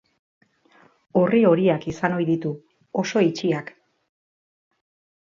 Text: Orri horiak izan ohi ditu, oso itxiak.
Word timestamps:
Orri 1.21 1.43
horiak 1.51 1.87
izan 1.93 2.17
ohi 2.17 2.27
ditu, 2.33 2.57
oso 3.05 3.25
itxiak. 3.31 3.73